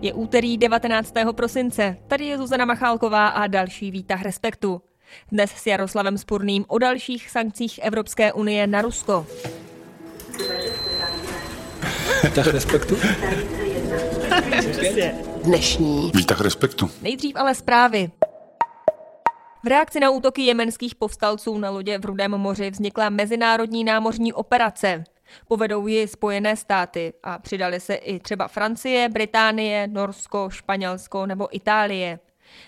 [0.00, 1.12] Je úterý 19.
[1.32, 1.96] prosince.
[2.08, 4.82] Tady je Zuzana Machálková a další výtah Respektu.
[5.32, 9.26] Dnes s Jaroslavem Spurným o dalších sankcích Evropské unie na Rusko.
[12.24, 12.96] Výtah Respektu?
[15.44, 16.90] Dnešní Výtah Respektu.
[17.02, 18.10] Nejdřív ale zprávy.
[19.64, 25.04] V reakci na útoky jemenských povstalců na lodě v Rudém moři vznikla mezinárodní námořní operace.
[25.48, 32.18] Povedou ji Spojené státy a přidali se i třeba Francie, Británie, Norsko, Španělsko nebo Itálie.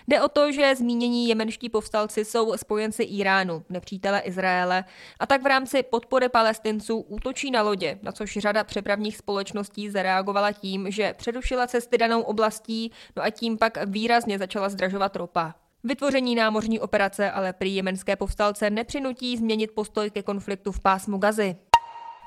[0.07, 4.83] Jde o to, že zmínění jemenští povstalci jsou spojenci Iránu, nepřítele Izraele,
[5.19, 10.51] a tak v rámci podpory palestinců útočí na lodě, na což řada přepravních společností zareagovala
[10.51, 15.55] tím, že přerušila cesty danou oblastí, no a tím pak výrazně začala zdražovat ropa.
[15.83, 21.55] Vytvoření námořní operace ale prý jemenské povstalce nepřinutí změnit postoj ke konfliktu v pásmu Gazy.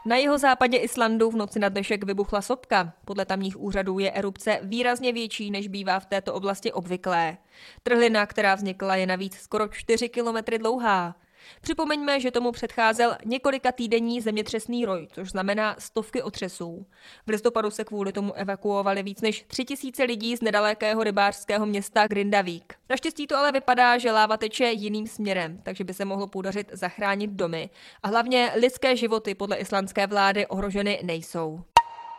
[0.06, 2.92] Na jeho západě Islandu v noci na dnešek vybuchla sopka.
[3.04, 7.36] Podle tamních úřadů je erupce výrazně větší, než bývá v této oblasti obvyklé.
[7.82, 11.14] Trhlina, která vznikla, je navíc skoro 4 kilometry dlouhá.
[11.60, 16.86] Připomeňme, že tomu předcházel několika týdenní zemětřesný roj, což znamená stovky otřesů.
[17.26, 22.06] V listopadu se kvůli tomu evakuovali víc než tři tisíce lidí z nedalekého rybářského města
[22.06, 22.74] Grindavík.
[22.90, 27.30] Naštěstí to ale vypadá, že láva teče jiným směrem, takže by se mohlo podařit zachránit
[27.30, 27.70] domy.
[28.02, 31.73] A hlavně lidské životy podle islandské vlády ohroženy nejsou.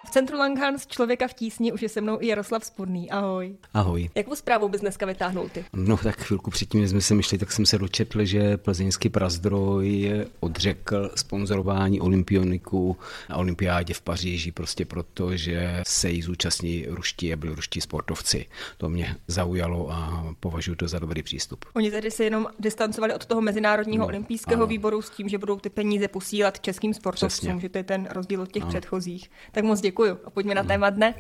[0.06, 3.12] V centru Langhans člověka v tísni už je se mnou i Jaroslav Spodný.
[3.12, 3.56] Ahoj.
[3.74, 4.10] Ahoj.
[4.16, 5.66] Jakou zprávu bys dneska vytáhnul ty?
[5.74, 10.12] No tak chvilku předtím, než jsme se myšli, tak jsem se dočetl, že plzeňský prazdroj
[10.40, 12.98] odřekl sponzorování olympioniků
[13.30, 18.46] na olympiádě v Paříži prostě proto, že se jí zúčastní ruští a byli ruští sportovci.
[18.78, 21.66] To mě zaujalo a považuji to za dobrý přístup.
[21.74, 24.68] Oni tedy se jenom distancovali od toho Mezinárodního No, olympijského ano.
[24.68, 27.60] výboru s tím, že budou ty peníze posílat českým sportovcům, Přesně.
[27.62, 28.72] že to je ten rozdíl od těch Ano.
[28.72, 29.30] předchozích.
[29.52, 31.14] Tak moc děkuju a pojďme na téma dne.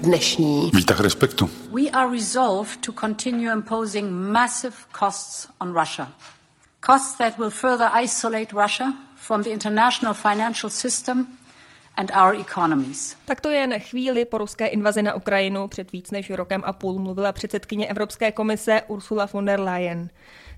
[0.00, 1.50] dnešní Výtah Respektu.
[1.72, 6.08] We are resolved to continue imposing massive costs on Russia.
[6.80, 11.26] Costs that will further isolate Russia from the international financial system
[11.98, 13.16] and our economies.
[13.24, 16.98] Tak to jen chvíli po ruské invazi na Ukrajinu před víc než rokem a půl
[16.98, 20.08] mluvila předsedkyně Evropské komise Ursula von der Leyen.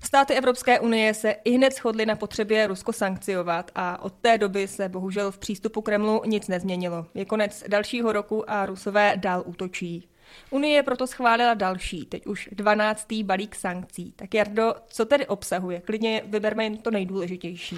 [0.03, 4.67] Státy Evropské unie se i hned shodly na potřebě Rusko sankciovat a od té doby
[4.67, 7.05] se bohužel v přístupu Kremlu nic nezměnilo.
[7.13, 10.07] Je konec dalšího roku a Rusové dál útočí.
[10.49, 13.07] Unie proto schválila další, teď už 12.
[13.23, 14.13] balík sankcí.
[14.15, 15.81] Tak Jardo, co tedy obsahuje?
[15.81, 17.77] Klidně vyberme jen to nejdůležitější.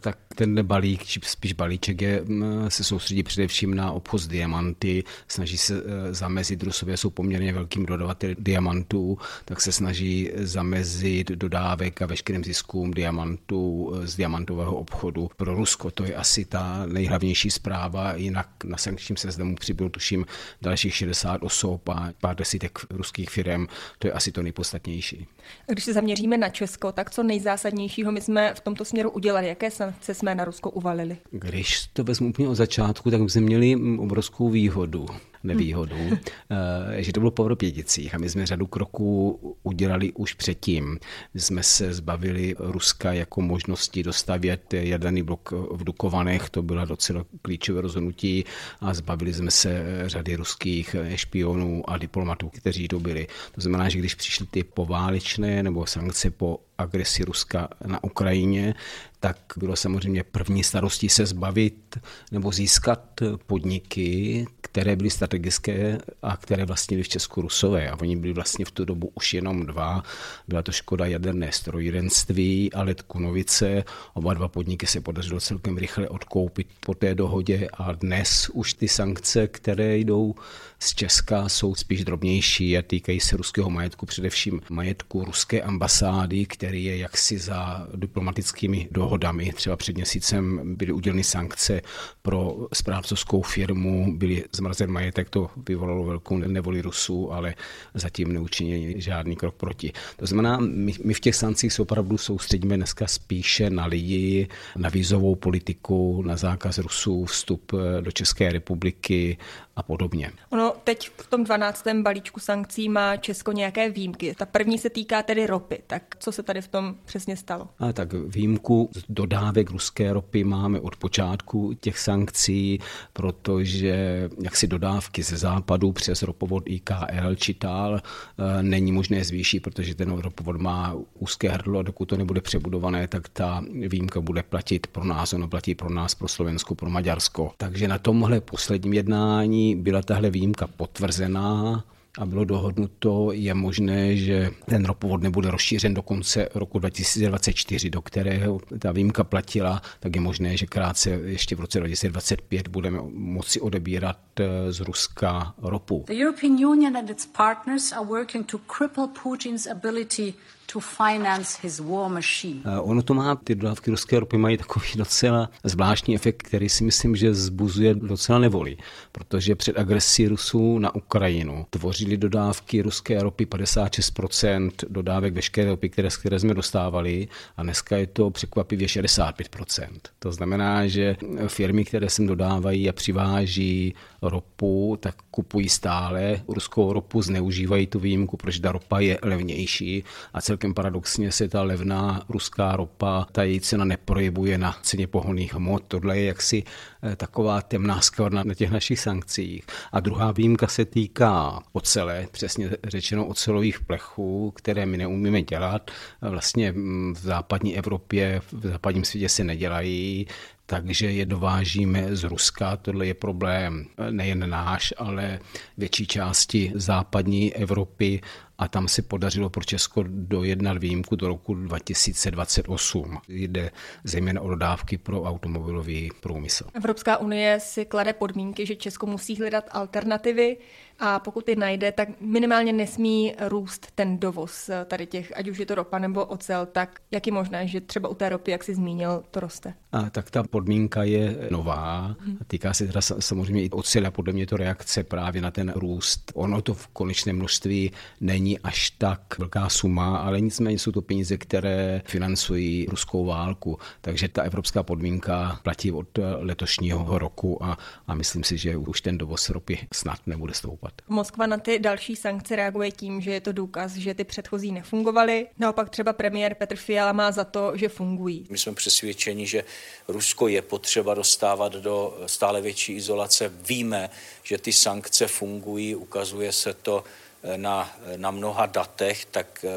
[0.00, 2.24] Tak ten balík, či spíš balíček je,
[2.68, 7.86] se soustředí především na obchod s diamanty, snaží se e, zamezit, Rusové jsou poměrně velkým
[7.86, 15.30] dodavateli diamantů, tak se snaží zamezit dodávek a veškerým ziskům diamantů e, z diamantového obchodu
[15.36, 15.90] pro Rusko.
[15.90, 20.26] To je asi ta nejhlavnější zpráva, jinak na sankčním seznamu přibylo tuším
[20.62, 23.66] dalších 60 osob a pár desítek ruských firm,
[23.98, 25.26] to je asi to nejpodstatnější.
[25.68, 29.48] A Když se zaměříme na Česko, tak co nejzásadnějšího my jsme v tomto směru udělali?
[29.48, 31.16] Jaké sankce jsme na Rusko uvalili?
[31.30, 35.06] Když to vezmu úplně od začátku, tak jsme měli obrovskou výhodu,
[35.44, 40.98] nevýhodu, eh, že to bylo po Vrběticích a my jsme řadu kroků udělali už předtím.
[41.34, 47.24] My jsme se zbavili Ruska jako možnosti dostavět jaderný blok v Dukovanech, to byla docela
[47.42, 48.44] klíčové rozhodnutí
[48.80, 53.26] a zbavili jsme se řady ruských špionů a diplomatů, kteří to byli.
[53.52, 58.74] To znamená, že když přišly ty poválečné nebo sankce po agresi Ruska na Ukrajině,
[59.24, 61.98] tak bylo samozřejmě první starostí se zbavit
[62.32, 67.90] nebo získat podniky, které byly strategické a které vlastnili v Česku Rusové.
[67.90, 70.02] A oni byli vlastně v tu dobu už jenom dva.
[70.48, 73.84] Byla to Škoda jaderné strojírenství a Let Kunovice.
[74.14, 78.88] Oba dva podniky se podařilo celkem rychle odkoupit po té dohodě a dnes už ty
[78.88, 80.34] sankce, které jdou
[80.78, 86.84] z Česka, jsou spíš drobnější a týkají se ruského majetku, především majetku ruské ambasády, který
[86.84, 89.13] je jaksi za diplomatickými dohodami.
[89.54, 91.80] Třeba před měsícem byly uděleny sankce
[92.22, 97.54] pro správcovskou firmu, byly zmrazen majetek, to vyvolalo velkou nevoli Rusů, ale
[97.94, 99.92] zatím neučinili žádný krok proti.
[100.16, 104.88] To znamená, my, my v těch sankcích se opravdu soustředíme dneska spíše na lidi, na
[104.88, 109.36] vízovou politiku, na zákaz Rusů vstup do České republiky
[109.76, 110.30] a podobně.
[110.50, 111.84] Ono teď v tom 12.
[112.02, 114.34] balíčku sankcí má Česko nějaké výjimky.
[114.38, 115.82] Ta první se týká tedy ropy.
[115.86, 117.68] Tak co se tady v tom přesně stalo?
[117.78, 122.78] A tak výjimku z dodávek ruské ropy máme od počátku těch sankcí,
[123.12, 129.94] protože jaksi dodávky ze západu přes ropovod IKL či TAL eh, není možné zvýšit, protože
[129.94, 134.86] ten ropovod má úzké hrdlo a dokud to nebude přebudované, tak ta výjimka bude platit
[134.86, 137.52] pro nás, ono platí pro nás, pro Slovensko, pro Maďarsko.
[137.56, 141.84] Takže na tomhle posledním jednání byla tahle výjimka potvrzená
[142.18, 148.02] a bylo dohodnuto, je možné, že ten ropovod nebude rozšířen do konce roku 2024, do
[148.02, 153.60] kterého ta výjimka platila, tak je možné, že krátce ještě v roce 2025 budeme moci
[153.60, 156.04] odebírat eh, z Ruska ropu.
[156.06, 160.34] The European Union and its partners are working to cripple Putin's ability
[160.74, 162.60] to finance his war machine.
[162.82, 167.16] Ono to má, ty dodávky ruské ropy mají takový docela zvláštní efekt, který si myslím,
[167.16, 168.76] že zbuzuje docela nevoli,
[169.12, 176.08] protože před agresí Rusů na Ukrajinu tvořili dodávky ruské ropy 56% dodávek veškeré ropy, které,
[176.20, 179.88] které jsme dostávali a dneska je to překvapivě 65%.
[180.18, 181.16] To znamená, že
[181.46, 188.36] firmy, které sem dodávají a přiváží ropu, tak kupují stále ruskou ropu, zneužívají tu výjimku,
[188.36, 190.04] protože ta ropa je levnější
[190.34, 195.54] a celkem paradoxně se ta levná ruská ropa, ta její cena neprojevuje na ceně pohonných
[195.54, 195.82] hmot.
[195.88, 196.62] Tohle je jaksi
[197.02, 199.64] eh, taková temná skvrna na těch našich sankcích.
[199.92, 205.90] A druhá výjimka se týká ocele, přesně řečeno ocelových plechů, které my neumíme dělat.
[206.20, 210.26] Vlastně mm, v západní Evropě, v západním světě se nedělají
[210.66, 212.76] takže je dovážíme z Ruska.
[212.76, 215.38] Tohle je problém nejen náš, ale
[215.76, 218.20] větší části západní Evropy
[218.58, 223.18] a tam se podařilo pro Česko dojednat výjimku do roku 2028.
[223.28, 223.70] Jde
[224.04, 226.64] zejména o dodávky pro automobilový průmysl.
[226.74, 230.56] Evropská unie si klade podmínky, že Česko musí hledat alternativy
[230.98, 235.66] a pokud je najde, tak minimálně nesmí růst ten dovoz tady těch, ať už je
[235.66, 238.74] to ropa nebo ocel, tak jak je možné, že třeba u té ropy, jak jsi
[238.74, 239.74] zmínil, to roste?
[239.92, 242.16] A tak ta podmínka je nová,
[242.46, 246.32] týká se teda samozřejmě i ocel a podle mě to reakce právě na ten růst.
[246.34, 247.90] Ono to v konečném množství
[248.20, 254.28] není až tak velká suma, ale nicméně jsou to peníze, které financují ruskou válku, takže
[254.28, 259.50] ta evropská podmínka platí od letošního roku a, a myslím si, že už ten dovoz
[259.50, 260.92] ropy snad nebude stoupat.
[261.08, 265.46] Moskva na ty další sankce reaguje tím, že je to důkaz, že ty předchozí nefungovaly.
[265.58, 268.46] Naopak třeba premiér Petr Fiala má za to, že fungují.
[268.50, 269.64] My jsme přesvědčeni, že
[270.08, 273.52] Rusko je potřeba dostávat do stále větší izolace.
[273.68, 274.10] Víme,
[274.42, 277.24] že ty sankce fungují, ukazuje se to eh,
[277.56, 279.70] na, na mnoha datech, tak eh,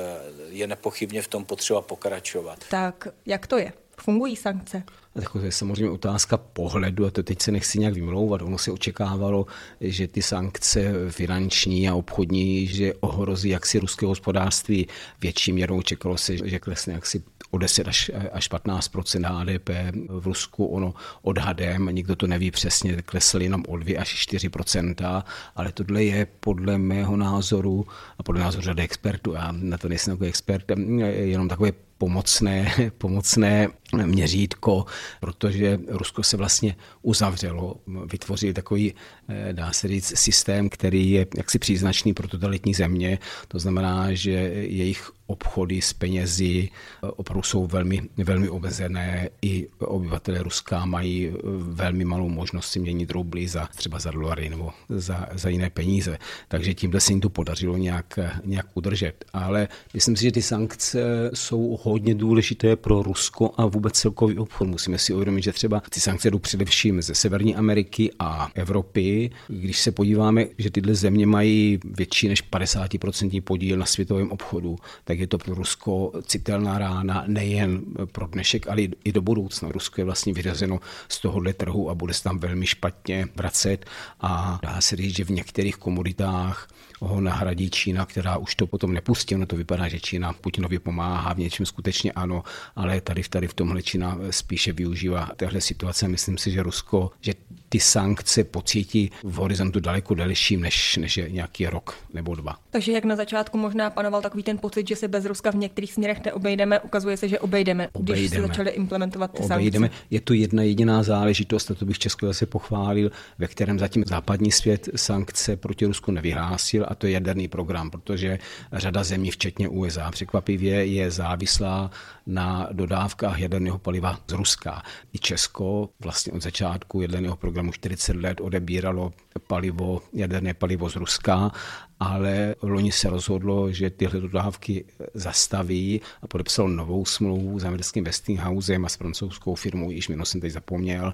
[0.50, 2.60] je nepochybně v tom potřeba pokračovat.
[2.70, 3.74] Tak jak to je?
[4.02, 4.84] Fungují sankce?
[5.14, 8.42] Tak to je samozřejmě otázka pohledu a to teď se nechci nějak vymlouvat.
[8.42, 9.46] Ono se očekávalo,
[9.82, 14.88] že ty sankce finanční a obchodní, že ohrozí jaksi ruské hospodářství
[15.22, 15.82] větší měrou.
[15.82, 19.70] Čekalo se, že klesne jaksi o 10 až, až 15% HDP
[20.10, 20.66] v Rusku.
[20.66, 25.24] Ono odhadem, nikdo to neví přesně, klesl jenom o 2 až 4%
[25.56, 30.12] ale tohle je podle mého názoru a podle názoru řady expertů, já na to nejsem
[30.12, 30.66] jako expert,
[31.08, 33.68] jenom takové pomocné, pomocné
[34.06, 34.86] měřítko,
[35.20, 37.76] protože Rusko se vlastně uzavřelo,
[38.12, 38.94] vytvořili takový,
[39.30, 43.20] eh, dá se říct, systém, který je jaksi příznačný pro totalitní země.
[43.48, 49.30] To znamená, že jejich obchody s penězi eh, opravdu jsou velmi, velmi omezené.
[49.42, 54.50] I obyvatelé Ruska mají eh, velmi malou možnost si měnit rubly za třeba za dolary
[54.50, 56.18] nebo za, za jiné peníze.
[56.48, 59.26] Takže tímhle se jim to podařilo nějak, nějak udržet.
[59.34, 64.68] Ale myslím si, že ty sankce jsou hodně důležité pro Rusko a vůbec celkový obchod.
[64.68, 69.32] Musíme si uvědomit, že třeba ty sankce jdou především ze Severní Ameriky a Evropy.
[69.48, 75.17] Když se podíváme, že tyhle země mají větší než 50% podíl na světovém obchodu, tak
[75.20, 77.82] je to pro Rusko citelná rána nejen
[78.12, 79.72] pro dnešek, ale i do budoucna.
[79.72, 83.86] Rusko je vlastně vyřazeno z tohohle trhu a bude se tam velmi špatně vracet
[84.22, 86.68] a dá se říct, že v některých komoditách
[87.00, 89.36] ho nahradí Čína, která už to potom nepustí.
[89.36, 92.44] Ono to vypadá, že Čína Putinovi pomáhá v něčem skutečně ano,
[92.76, 96.08] ale tady, tady v tomhle Čína spíše využívá téhle situace.
[96.08, 97.34] Myslím si, že Rusko, že
[97.70, 102.56] ty sankce pocítí v horizontu daleko delším, než, než je nějaký rok nebo dva.
[102.70, 105.94] Takže jak na začátku možná panoval takový ten pocit, že se bez Ruska v některých
[105.94, 108.20] směrech neobejdeme, ukazuje se, že obejdeme, obejdeme.
[108.20, 109.88] když se začali implementovat ty obejdeme.
[109.88, 110.06] sankce.
[110.10, 114.52] Je to jedna jediná záležitost, a to bych Česko zase pochválil, ve kterém zatím západní
[114.52, 118.40] svět sankce proti Rusku nevyhlásil, a to je jaderný program, protože
[118.74, 121.92] řada zemí, včetně USA, překvapivě je závislá
[122.28, 124.84] na dodávkách jaderného paliva z Ruska.
[125.14, 131.52] I Česko vlastně od začátku jaderného programu 40 let odebíralo palivo, jaderné palivo z Ruska,
[132.00, 138.86] ale loni se rozhodlo, že tyhle dodávky zastaví a podepsal novou smlouvu s americkým Westinghousem
[138.86, 141.14] a s francouzskou firmou, již jméno jsem teď zapomněl,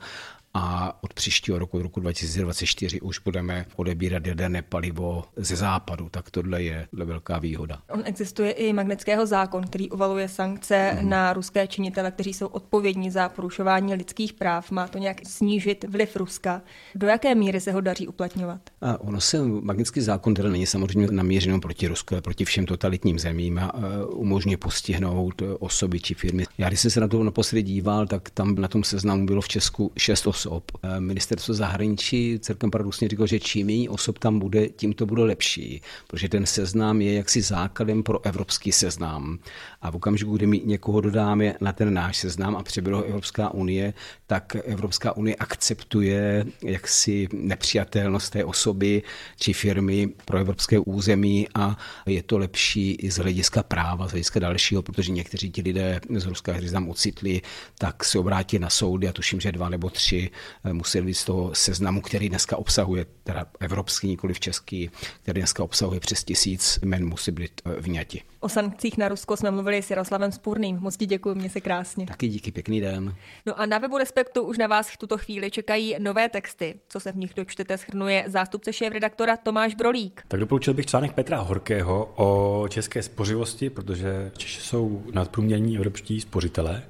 [0.53, 6.09] a od příštího roku, roku 2024, už budeme odebírat jaderné palivo ze západu.
[6.09, 7.81] Tak tohle je velká výhoda.
[7.89, 11.09] On existuje i magnického zákon, který uvaluje sankce mm.
[11.09, 14.71] na ruské činitele, kteří jsou odpovědní za porušování lidských práv.
[14.71, 16.61] Má to nějak snížit vliv Ruska.
[16.95, 18.61] Do jaké míry se ho daří uplatňovat?
[18.81, 23.19] A ono se, magnický zákon teda není samozřejmě namířený proti Rusku, ale proti všem totalitním
[23.19, 23.73] zemím a
[24.07, 26.45] umožňuje postihnout osoby či firmy.
[26.57, 29.47] Já když jsem se na to naposledy díval, tak tam na tom seznamu bylo v
[29.47, 30.71] Česku šest osob osob.
[30.83, 35.23] Eh, ministerstvo zahraničí celkem paradoxně říkalo, že čím méně osob tam bude, tím to bude
[35.23, 39.39] lepší, protože ten seznam je jaksi základem pro evropský seznam.
[39.81, 43.93] A v okamžiku, kdy my někoho dodáme na ten náš seznam a přibylo Evropská unie,
[44.27, 49.03] tak Evropská unie akceptuje jaksi nepřijatelnost té osoby
[49.39, 54.39] či firmy pro evropské území a je to lepší i z hlediska práva, z hlediska
[54.39, 57.41] dalšího, protože někteří ti lidé z Ruska, kteří tam ocitli,
[57.77, 60.29] tak se obrátí na soudy a tuším, že dva nebo tři
[60.63, 64.89] Eh, museli být z toho seznamu, který dneska obsahuje, teda evropský, nikoli v český,
[65.21, 68.21] který dneska obsahuje přes tisíc men, musí být eh, vyňati.
[68.39, 70.77] O sankcích na Rusko jsme mluvili s Jaroslavem Spurným.
[70.79, 72.05] Moc ti děkuji, mě se krásně.
[72.05, 73.15] Taky díky, pěkný den.
[73.45, 76.79] No a na webu Respektu už na vás v tuto chvíli čekají nové texty.
[76.89, 80.23] Co se v nich dočtete, schrnuje zástupce šéf-redaktora Tomáš Brolík.
[80.27, 86.83] Tak doporučil bych článek Petra Horkého o české spořivosti, protože Češi jsou nadprůměrní evropští spořitelé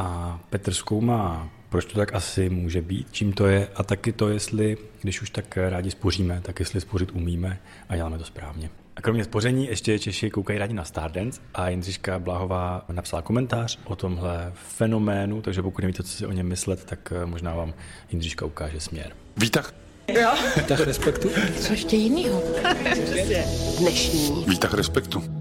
[0.00, 4.28] a Petr zkoumá proč to tak asi může být, čím to je a taky to,
[4.28, 8.70] jestli, když už tak rádi spoříme, tak jestli spořit umíme a děláme to správně.
[8.96, 13.96] A kromě spoření ještě Češi koukají rádi na Stardance a Jindřiška Blahová napsala komentář o
[13.96, 17.74] tomhle fenoménu, takže pokud nevíte, co si o něm myslet, tak eh, možná vám
[18.10, 19.12] Jindřiška ukáže směr.
[19.36, 19.74] Výtah.
[20.20, 20.30] Jo.
[20.56, 21.28] Výtah respektu.
[21.60, 22.42] Co ještě jinýho?
[23.78, 24.44] Dnešní.
[24.48, 25.39] Výtah respektu.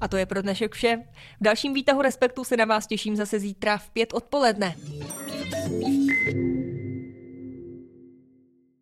[0.00, 0.96] A to je pro dnešek vše.
[1.40, 4.74] V dalším výtahu Respektu se na vás těším zase zítra v pět odpoledne.